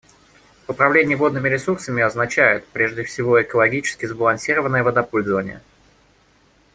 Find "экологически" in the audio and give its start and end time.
3.43-4.07